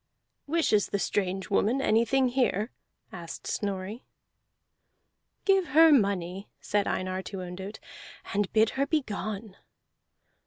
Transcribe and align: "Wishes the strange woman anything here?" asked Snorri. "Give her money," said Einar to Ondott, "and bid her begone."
"Wishes 0.47 0.87
the 0.87 0.97
strange 0.97 1.51
woman 1.51 1.79
anything 1.79 2.29
here?" 2.29 2.71
asked 3.11 3.45
Snorri. 3.45 4.03
"Give 5.45 5.67
her 5.77 5.91
money," 5.91 6.49
said 6.59 6.87
Einar 6.87 7.21
to 7.21 7.41
Ondott, 7.43 7.77
"and 8.33 8.51
bid 8.51 8.71
her 8.81 8.87
begone." 8.87 9.57